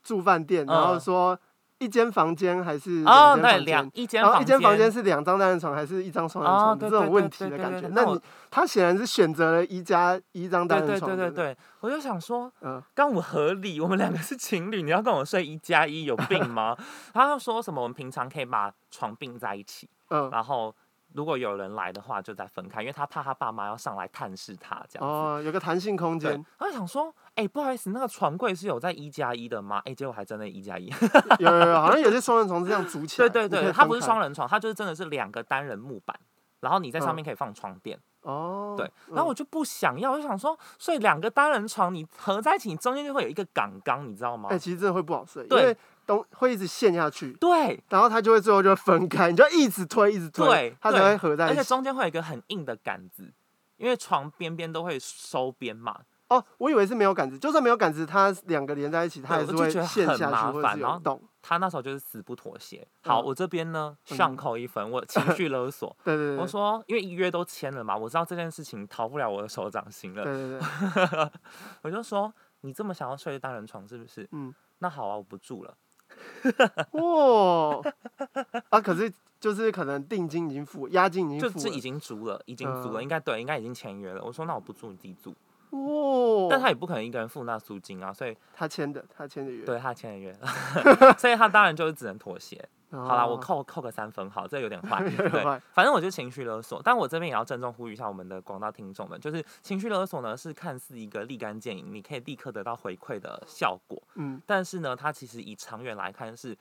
[0.03, 1.39] 住饭店，然后说。
[1.81, 6.79] 嗯一间房间还是哦，那，两一间，然后一间房间是两张单人床还是一张双人床？
[6.79, 7.87] 这种问题的感觉。
[7.87, 11.09] 那你他显然是选择了一加一张单人床。
[11.09, 16.77] 对对对对，我就想说，嗯，刚我合理，我们两个是情侣，你要跟我睡一加一，有病吗？
[17.13, 17.81] 他要说什么？
[17.81, 20.73] 我们平常可以把床并在一起，嗯，然后
[21.13, 25.07] 如果有人来的话，就再分开，因为他怕他爸妈要上来探视他这样。
[25.07, 26.43] 哦，有个弹性空间。
[26.57, 29.77] 他就想说，哎、欸，不好意思，那个床柜是有在一加一的吗？
[29.79, 30.87] 哎、欸，结果还真的一加一。
[31.39, 33.29] 有有有，好像有些双人床是这样组起来。
[33.29, 36.17] 对对对，它不是双人床，它就是真的是两个单人木板，
[36.61, 37.99] 然后你在上面可以放床垫。
[38.21, 38.77] 哦、嗯。
[38.77, 44.49] 对，然后我就不想要，我就想说，所以两个单人床你合在一起，你中间就会有一个杠杆，你知道吗？
[44.49, 45.45] 哎、欸，其实真的会不好睡。
[45.47, 45.75] 对。
[46.11, 51.53] 都会一直陷下去，对，然后它就会最后就会分开，你就一直推，一直推，对，它才会合在一起。
[51.53, 53.31] 而且中间会有一个很硬的杆子，
[53.77, 56.01] 因为床边边都会收边嘛。
[56.27, 60.79] 哦，我以为是没有杆子，就算没有杆子，它两个连在一起，它也是会陷下去，很麻烦。
[60.79, 62.87] 然后他那时候就是死不妥协。
[63.03, 65.93] 好，嗯、我这边呢，上扣一分，我情绪勒索。
[66.05, 70.23] 对对对，我说，因为约都签了嘛，我知道这件事情逃不了我的手掌心了。
[70.23, 71.31] 对对对，
[71.83, 74.25] 我就说，你这么想要睡单人床是不是？
[74.31, 75.75] 嗯，那好啊，我不住了。
[76.93, 77.81] 哇
[78.69, 78.81] 啊！
[78.81, 84.23] 可是就是可能定金已经付，押金已经付，就是已经租了，已经租了，嗯、应该对，应该已经签约了。
[84.23, 85.35] 我说那我不租，你自己住。
[85.71, 86.47] 哇！
[86.49, 90.35] 但他也不可能一个人付那租金啊，所以他签的，他签的约，对他签的约，
[91.17, 92.67] 所以他当然就是只能妥协。
[92.89, 106.53] 好啦，我扣扣个三分，好，这有点坏， 对，反正我就情绪勒索，但我这边也要郑重呼吁一下我们的广大听众们，就是情绪勒索呢是看似一个立竿见影，你可以立刻得到回馈的效果，嗯，但是呢，它其实以长远来看是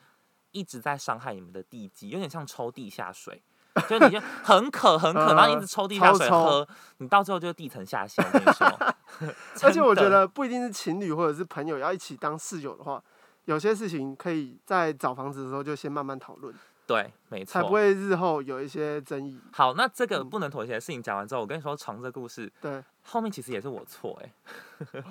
[0.51, 3.41] 一直在伤害你们的地基，有点像抽地下水，
[3.87, 8.67] 就你就很渴很渴，然后一直抽地下水喝，你到最后就是地层下陷，我跟你说
[9.63, 13.01] 而且我觉得不一定是情侣或者是朋友要一起当室友的话。
[13.45, 16.53] 有些事情可以在找房子的时候就先慢慢讨论，
[16.85, 19.41] 对，没错，才不会日后有一些争议。
[19.51, 25.01] 好，那这个不能妥协的事情讲完之后，我跟你说床这故事，对，后面其实也是我错哎，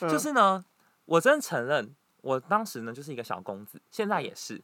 [0.06, 0.62] 就是呢，
[1.06, 4.60] 我真承认，我当时呢就是一个小公子，现在也是，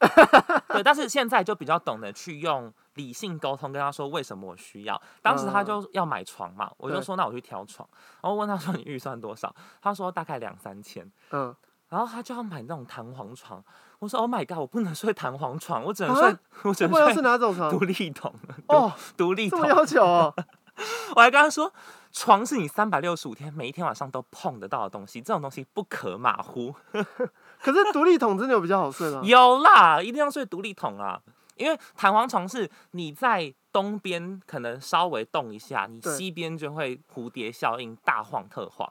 [0.69, 5.01] 对，但是现在就比较懂得去用理性沟通跟他说为什么我需要。
[5.23, 7.88] 当时他就要买床嘛，我就说那我去挑床，
[8.23, 11.55] 然后问他说你预算多少，他说大概两三千，嗯。
[11.88, 13.62] 然后他就要买那种弹簧床，
[14.01, 17.14] 我说 Oh my god，我不能睡弹簧床，我只能睡，啊、我只能睡。
[17.14, 17.71] 是哪种床？
[17.71, 18.35] 独立桶。
[18.66, 19.61] 哦，独立桶。
[19.61, 20.35] 这么要求哦。
[21.14, 21.73] 我还跟他说，
[22.11, 26.75] 床是你三百六十五天每一天晚上都碰得到的东西，这种东西不可马虎。
[27.66, 29.20] 可是独立桶真的有比较好睡吗？
[29.24, 31.20] 有啦，一定要睡独立桶啊，
[31.57, 38.88] 因为弹簧床是你在东边可能稍微动一下，你西边就会蝴蝶效应大晃特晃。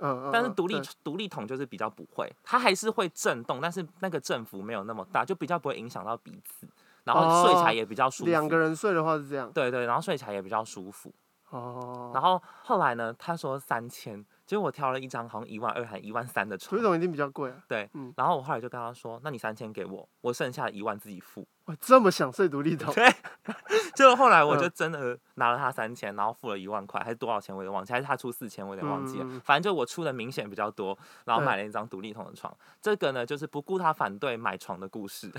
[0.00, 6.68] 嗯，但是独立独立桶就是比较不会，它还是会震动，但是那个振幅没有那么大，就比较不会影响到彼此，
[7.04, 8.30] 然后睡起来也比较舒服。
[8.30, 9.50] 两个人睡的话是这样。
[9.50, 11.10] 对对，然后睡起来也比较舒服。
[11.48, 12.10] 哦。
[12.12, 14.22] 然后后来呢，他说三千。
[14.48, 17.56] 结果我挑了一张好像一万二还一万三的床，独立筒一定比较贵啊。
[17.68, 22.94] 对，嗯，然后我后来就跟他说：“那你三千给我，我剩下一万自己付。”我这么想睡独立桶。
[22.94, 23.06] 对，
[23.94, 29.24] 就后来我就真的拿了他三千，然后付了一万块，还是多少钱我也忘记，还是他出四千我有点忘记了。
[29.28, 32.50] 嗯、反正就我出的明显比较多，然后买了一张独立桶的床。
[32.80, 35.30] 这个呢，就是不顾他反对买床的故事。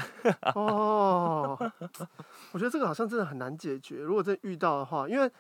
[0.54, 1.58] 哦，
[2.54, 3.98] 我觉得这个好像真的很难解决。
[4.04, 5.32] 如果真遇到的话，因为。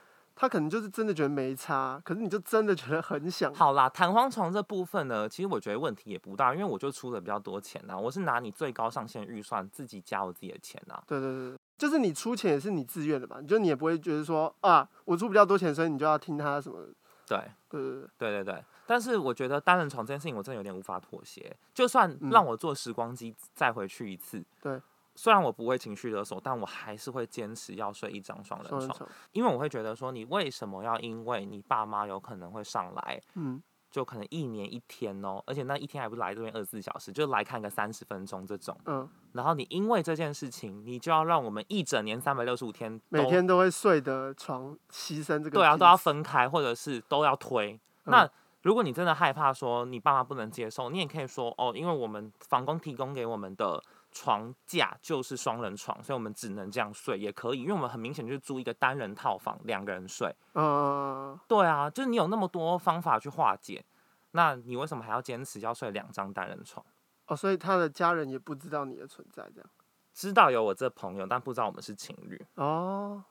[0.41, 3.53] 他可能就是真的觉得没差，可是你就真的觉得很想。
[3.53, 10.97] 好啦，弹簧床这部分呢，其实我觉得问题也不大，因为我就出了比较多钱呐，我是拿你最高上限预算自己加我自己的钱呐。
[11.05, 16.87] 对对对，就是你出钱也是你自愿的嘛，就你也不会觉得说啊，我出比较多钱，所以你就要听他什么。
[17.27, 24.81] 对对对对对对对，但是我觉得单人床这件事情我真的有点无法妥协，就算让我坐时光机再回去一次，嗯、对。
[25.21, 47.73] 虽然我不会情绪勒索，但我还是会坚持要睡一张双人床，人因为我会觉得说，你为什么要因为你爸妈有可能会上来，嗯，就可能一年一天哦，而且那一天还不来这边二十四小时，就来看个三十分钟这种，嗯，然后你因为这件事情，你就要让我们一整年三百六十五天每天都会睡的床牺牲这个，对啊，都要分开，或者是都要推。
[48.05, 48.29] 嗯、那
[48.61, 53.83] 如果你真的害怕说你爸妈不能接受，你也可以说哦，因为我们房东提供给我们的。
[54.11, 60.35] 床架就是双人床，所以我们只能这样睡，也可以，因为我们很明显就是租一个单人套房，两个人睡。
[60.53, 63.85] 嗯，对啊，就是你有那么多方法去化解，
[64.31, 66.85] 那你为什么还要坚持要睡两张单人床？
[67.27, 69.69] 哦，所以他的家人也不知道你的存在，这样？
[70.13, 72.45] 知道有我这朋友，但不知道我们是情侣。
[72.55, 73.23] 哦。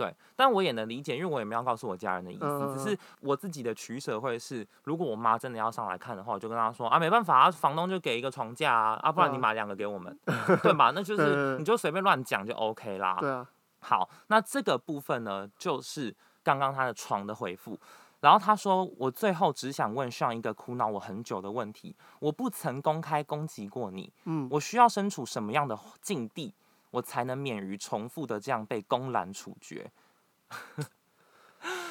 [0.00, 10.90] 对，但我也能理解，因为我也没有告诉我家人的意思，嗯、只是我自己的取舍会是，如果我妈真的要上来看的话，我就跟她说啊，没办法啊，房东就给一个床架啊，啊，不然你买两个给我们， 嗯、对吧？
[10.94, 13.18] 那就是你就随便乱讲就 OK 啦。
[13.20, 13.46] 对啊。
[13.80, 17.78] 好，那这个部分呢，就是刚刚他的床的回复，
[18.20, 26.54] 然后他说，我最后只想问上一个苦恼我很久的问题，我不曾公开攻击过你，嗯，我需要身处什么样的境地？
[26.90, 29.90] 我才能免于重复的这样被公然处决。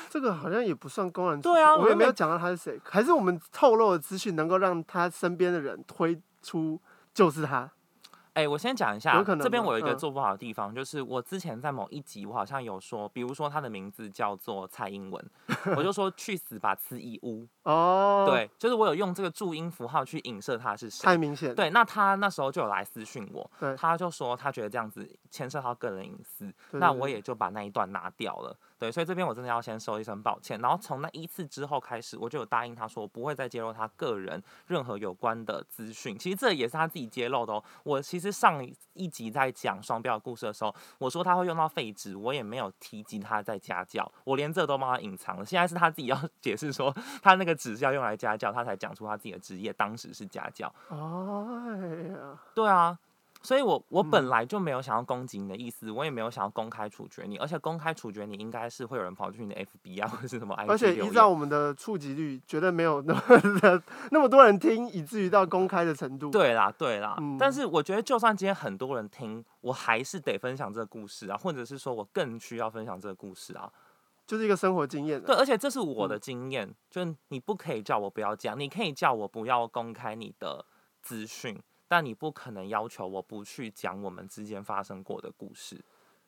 [0.10, 6.82] 这个好像也不算公然处决，对啊，我也没有讲到他是谁，还是我们透露的资讯能够让他身边的人推出
[7.14, 7.72] 就是他。
[8.40, 15.30] 哎、欸，我先讲一下，这边我有一个做不好的地方，嗯、就是我之前在某一集，我好像有说，比如说他的名字叫做蔡英文，
[15.76, 17.46] 我就说去死吧，刺一乌。
[17.64, 21.04] 哦，对，就是我有用这个注音符号去影射他是谁。
[21.04, 21.54] 太明显。
[21.54, 28.56] 对，那他那时候就有来私讯我，他就说他觉得这样子牵涉到个人隐私，那我也就把那一段拿掉了。
[28.80, 30.58] 对，所以这边我真的要先说一声抱歉。
[30.62, 36.18] 然后从那一次之后开始，我就有答应他说，我不会再揭露他个人任何有关的资讯。
[36.18, 37.64] 其实这也是他自己揭露的哦。
[37.84, 45.46] 我其实上一集在讲双标的故事的时候，我说他会用到废纸，我也没有提及他在家教，我连这都帮他隐藏了。
[45.46, 50.74] 现在是他自己要 解释说，他那个纸是要用来家教，他才讲出他自己的职业，当时是家教。
[50.88, 50.96] 哎
[52.14, 52.98] 呀，对啊。
[53.42, 63.22] 所以我我本来就没有想要攻击你的意思，嗯、我也没有想要公开处决你，而且公开处决你应该是会有人跑去你的 FB 啊或者是什么 IG 而且依照我们的触及率，绝对没有那么
[64.12, 66.30] 那么多人听，以至于到公开的程度。
[66.32, 73.72] 对啦对啦，嗯、但是我觉得就算今天很多人听，我还是得分享这个故事啊，或者是说我更需要分享这个故事啊，
[74.28, 75.22] 就是一个生活经验。
[75.22, 80.66] 对，而且这是我的经验，嗯、就你不可以叫我不要讲，你可以叫我不要公开你的
[81.02, 81.58] 资讯。
[81.90, 85.84] 但你不可能要求我不去讲我们之间发生过的故事。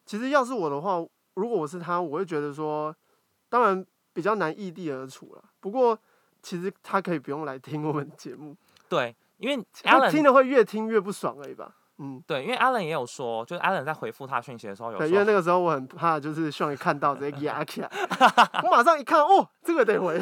[0.06, 0.98] 其实要是我的话，
[1.36, 2.94] 如果我是他，我会觉得说，
[3.48, 5.44] 当然比较难异地而处了。
[5.60, 5.98] 不过
[6.42, 8.58] 其实他可以不用来听我们节目。
[8.90, 11.78] 对，因为他听了会越听越不爽而已吧。
[12.04, 17.92] 嗯，对，因为 Alan 也有说，就是 Alan 在回复他讯息的时候有说，对，因为那个时候我很怕，就是希望一看到直接压 起来，
[18.64, 20.16] 我马上一看，哦，这个得回，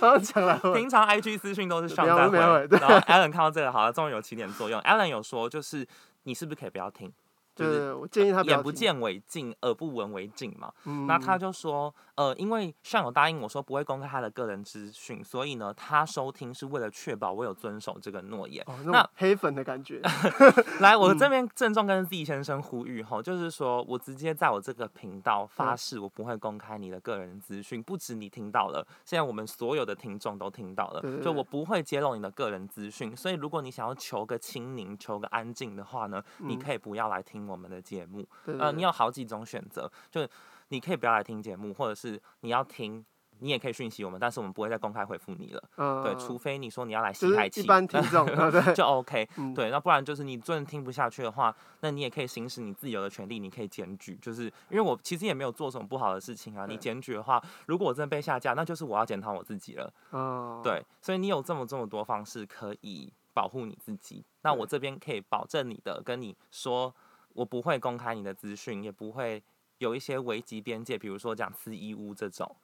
[0.00, 0.58] 然后讲了。
[0.72, 2.48] 平常 IG 私讯都是上在回，然
[2.88, 4.80] 后 Alan 看到这个，好了，终于有起点作用。
[4.80, 5.86] Alan 有说，就是
[6.22, 7.12] 你是不是可以不要听？
[7.54, 10.72] 就是我建议他眼不见为净，耳不闻为净嘛。
[10.86, 18.64] 嗯、那他就说，呃，因为像有答应我说不会公开他的个人资讯，所以呢，他收听是为了确保我有遵守这个诺言。
[18.66, 20.00] 哦、那，黑粉的感觉。
[20.80, 27.80] 来，我这边郑重跟 Z 先生呼吁哈，嗯、就是说我直接在我这个频道发誓，我不会公开你的个人资讯。
[27.80, 33.14] 嗯、不止你听到了，现在我们所有的听众都听到了，就我不会揭露你的个人资讯。
[33.14, 37.42] 所以如果你想要求个清宁、求个安静的话呢，嗯、你可以不要来听。
[37.42, 40.30] 我们的节目，呃，你有好几种选择，就是
[40.72, 43.04] 你可以不要来听节目，或者是你要听，
[43.40, 45.62] 你也可以讯息我们，但是我们不会再公开回复你了。
[45.76, 48.26] 嗯，对，除非你说你要来吸海气，一般听众
[48.74, 49.28] 就 OK。
[49.36, 56.64] 嗯、对，那不然就是你真的听不下去的话，那你也可以行使你自由的权利，你可以检举，就是因为我其实也没有做什么不好的事情啊。
[56.66, 59.92] 你检举的话，如果我真的被下架，那就是我要检讨我自己了。
[60.12, 66.94] 嗯，对，所以你有这么这么多方式可以保护你自己，那我这边可以保证你的，跟你说。
[67.34, 69.42] 我不会公开你的资讯，也不会
[69.82, 72.56] 有一些危及边界，比如说讲私衣屋这种，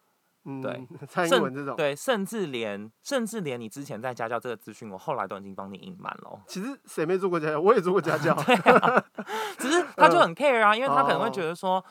[0.44, 6.40] 嗯、对，蔡英文这种，对，甚至连甚至连你之前在家教这个资讯，我后来都已经帮你隐瞒了。
[6.46, 7.61] 其实谁没做过家教？
[7.61, 9.04] 我也做过家教， 对啊，
[9.59, 11.85] 只是他就很 care 啊，因为他可能会觉得说，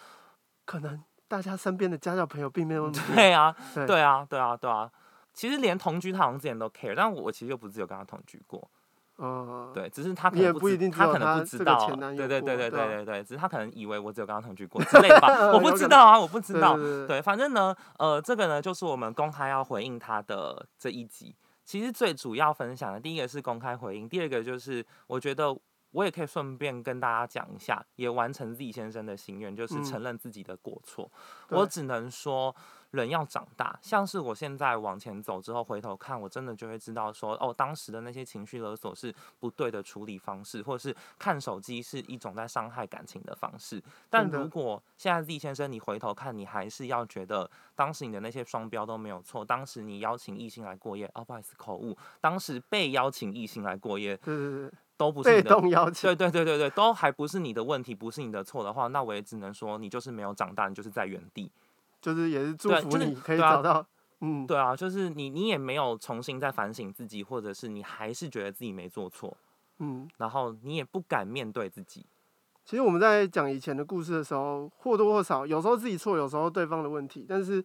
[0.65, 4.89] 可能大家身边的家教朋友并没有 对啊，对，对啊，对啊，对啊，
[5.33, 8.71] 其实连同居他好像之前都 care，但我其实又不是有跟他同居过。
[9.19, 16.77] 嗯，对，只是他可能不，一定，他可能不知道，对对对对对对对，只是他可能以为我只有跟他同居过 之类的吧，我不知道啊，我不知道，
[17.07, 25.55] 对，反正呢，呃，这个呢就是我们公开要回应他的这一集，其实最主要分享的第一个是公开回应，第二个就是我觉得
[25.91, 31.11] 我也可以顺便跟大家讲一下，也完成 Z 先生的心愿，就是承认自己的过错，
[31.49, 32.55] 我只能说。
[32.91, 43.83] 人要长大，像是我现在往前走之后回头看，我真的就会知道说，哦，当时的那些情绪勒索是不对的处理方式，或者是看手机是一种在伤害感情的方式。
[44.09, 54.17] 但如果现在 Z 先生你回头看，你还是要觉得当时你的那些双标都没有错，当时你邀请异性来过夜，哦，不好意思，口误，当时被邀请异性来过夜，
[54.97, 61.51] 都不是你的，被动邀请，对对对对对，都还不是你的问题，不是你的错的话，那我也只能说你就是没有长大，你就是在原地。
[61.99, 63.85] 就是也是祝福你可以找到，啊
[64.21, 69.35] 嗯，对啊，就是你你也没有重新再反省自己，或者是你还是觉得自己没做错，
[69.79, 72.05] 嗯，然后你也不敢面对自己。
[72.63, 77.63] 其实我们在讲以前的故事的时候，或多或少有时候自己错，有时候对方的问题，但是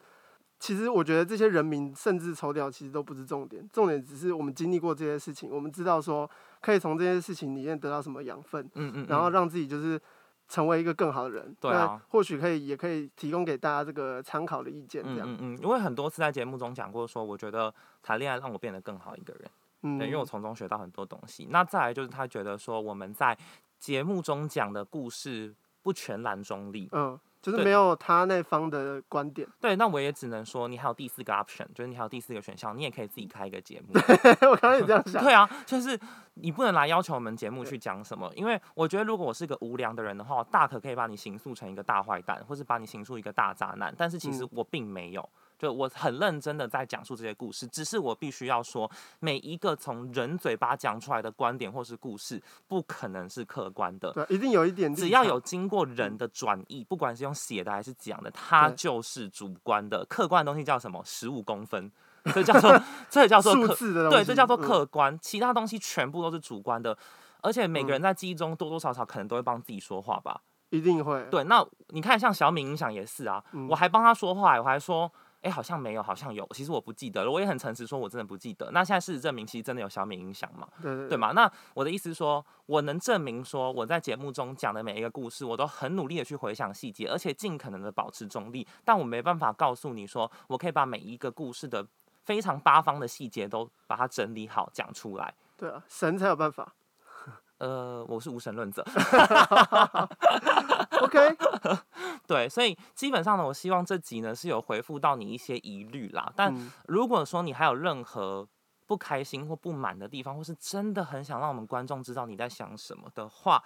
[0.59, 6.29] 其实我觉得这些人名甚至抽掉，其实都不是重点，重点只是我们经历过这些事情，我们知道说
[6.63, 10.01] 可以从这件事情里面得到什么养分，嗯，嗯嗯，然后让自己就是。
[10.49, 15.23] 成为一个更好的人，对啊，或许可以，也可以提供给大家这个参考的意见，这样。
[15.23, 17.73] 嗯嗯，因为很多次在节目中讲过，说我觉得
[18.03, 19.51] 谈恋爱让我变得更好一个人，
[19.83, 21.49] 嗯，对，因为我从中学到很多东西。
[21.51, 23.39] 那再来就是他觉得说我们在
[23.79, 26.87] 节目中讲的故事不全然中立。
[26.93, 27.19] 嗯。
[27.41, 29.45] 就是没有他那方的观点。
[29.61, 33.89] 对，那我也只能说，你还有第四个 option，就是你还有第四个选项，你也可以自己开一个节目。
[34.49, 35.21] 我刚刚也这样想。
[35.25, 35.99] 对啊，就是
[36.35, 45.23] 你不能来要求我们节目去讲什么，因为我觉得如果我是个无良的人的话，我大可可以把你形塑成一个大坏蛋，或是把你形塑一个大渣男，但是其实我并没有。
[45.23, 54.13] 嗯就我很认真的在讲述这些故事，只是我必须要说，每一个从人嘴巴讲出来的观点或是故事，不可能是客观的。
[54.13, 54.93] 对，一定有一点。
[54.93, 60.05] 只要有经过人的转译，不管是用写的还是讲的，它就是主观的。
[60.07, 61.01] 客观的东西叫什么？
[61.05, 61.89] 十五公分，
[62.35, 63.75] 这叫做这叫做客
[64.11, 65.19] 对，这叫做客观。
[65.21, 66.97] 其他东西全部都是主观的，
[67.43, 70.43] 而且每个人在记忆中多多少少可能都会帮自己说话吧。
[70.71, 71.25] 一定会。
[71.31, 75.11] 对，那你看，像小敏影响也是啊，我还帮他说话，我还说。
[75.43, 76.49] 哎，好像没有，好像有。
[76.55, 78.71] 其实我不记得了，我也很诚实说，我真的不记得。
[78.71, 80.69] 那现在事实证明，其实真的有小敏影响嘛？
[80.81, 81.33] 对对对，对嘛？
[81.33, 88.65] 那我的意思是说，我能证明说，我在节目中讲的每一个故事，我都很努力的去回想细节，而且尽可能的保持中立。
[88.85, 91.85] 但我没办法告诉你说，我可以把每一个故事的
[92.25, 95.35] 非常八方的细节都把它整理好讲出来。
[95.57, 96.75] 对啊，神才有办法。
[97.59, 98.85] 呃，我是无神论者。
[101.01, 101.37] OK，
[102.27, 106.33] 对，所以基本上呢，我希望这集呢是有回复到你一些疑虑啦。
[106.35, 106.53] 但
[106.89, 108.49] 如果说你还有任何
[108.87, 113.63] 不开心或不满的地方，或是真的很想让我们观众知道你在想什么的话，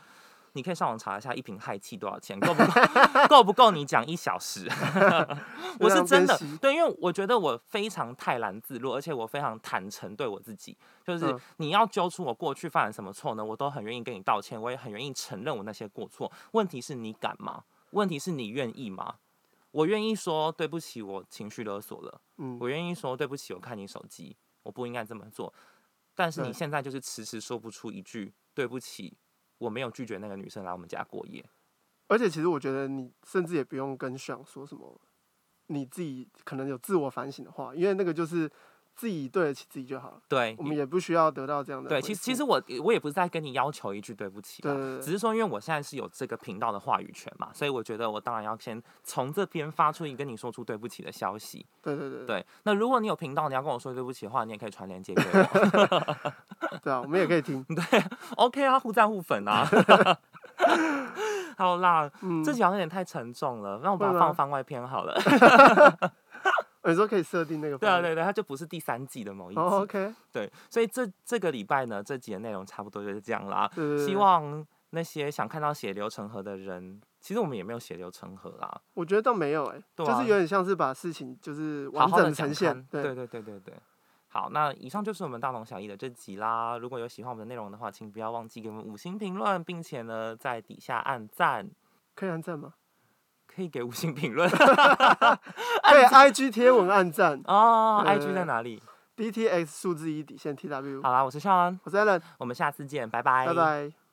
[0.57, 2.73] 你可以上网查一下一瓶氦气多少钱，够不够？
[3.29, 4.67] 够不够你讲一小时？
[5.79, 13.45] 我是真的对，因为我觉得我非常泰然自若，而且我非常坦诚对我自己，就是你要揪出我过去犯了什么错呢？
[13.45, 16.33] 我都很愿意跟你道歉，我也很愿意承认我那些过错。
[16.53, 17.65] 问题是你敢吗？
[17.91, 19.17] 问题是你愿意吗？
[19.73, 22.21] 我愿意说对不起，我情绪勒索了。
[22.39, 25.53] 嗯，我愿意说对不起，我看你手机，我不应该这么做。
[26.15, 29.19] 但是你现在就是迟迟说不出一句对不起。
[29.59, 31.45] 我没有拒绝那个女生来我们家过夜，
[32.09, 35.01] 而且其实我觉得你甚至也不用跟想说什么，
[35.67, 38.51] 你自己可能有自我反省的话，因为那个就是。
[38.97, 40.17] 自己对得起自己就好了。
[40.27, 41.89] 对，我们也不需要得到这样的。
[41.89, 51.67] 对，其实其实我我也不是在跟你要求一句对不起，对，只是说因为我现在是有这个频道的话语权嘛，所以我觉得我当然要先从这边发出一个跟你说出对不起的消息。
[51.83, 52.27] 对对对。
[52.27, 56.17] 对，那如果你有频道，你要跟我说对不起的话，你也可以传链接给我。
[56.83, 57.63] 对啊，我们也可以听。
[57.65, 58.03] 对
[58.37, 59.69] ，OK 啊，互赞互粉啊。
[61.59, 65.15] 好啦，嗯，这集好像有点太沉重了，那我把它放番外篇好了。
[66.91, 67.79] 你说可以设定那个？
[67.79, 69.61] 对啊，对对，它就不是第三季的某一集。
[69.61, 70.15] Oh, OK。
[70.33, 73.71] 对，所以这这个礼拜呢，这集的内容差不多就是这样啦。
[74.07, 78.81] 希望那些想看到血流成河的人，其实我们也没有血流成河啦。
[78.95, 82.75] 我觉得倒没有哎、欸，啊、就是有点像是把事情就是完整呈现。
[82.75, 83.75] 好好对，对对对对对。
[84.29, 86.77] 好，那以上就是我们大同小异的这集啦。
[86.77, 91.71] 如果有喜欢我们的内容的话，请不要忘记给我们五星评论，并且呢在底下按赞。
[92.15, 92.75] 可以按赞吗？
[93.57, 94.47] 可以给五星评论，
[95.89, 98.05] 对 IG 贴文按赞哦。
[98.07, 98.83] IG 在哪里
[99.17, 101.03] ？DTX 数字一底线 TW。
[101.03, 104.06] 好啦，我是 Sean，我是 Allen，我们下次见，拜拜，拜拜。